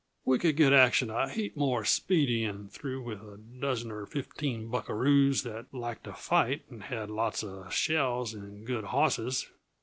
[0.25, 4.67] We could get action a heap more speedy and thorough with a dozen or fifteen
[4.67, 9.47] buckaroos that liked to fight and had lots uh shells and good hosses.